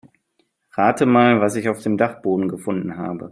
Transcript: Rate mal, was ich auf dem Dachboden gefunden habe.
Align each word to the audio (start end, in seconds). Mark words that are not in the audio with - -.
Rate 0.71 1.05
mal, 1.05 1.37
was 1.41 1.55
ich 1.55 1.69
auf 1.69 1.83
dem 1.83 1.95
Dachboden 1.95 2.47
gefunden 2.47 2.97
habe. 2.97 3.29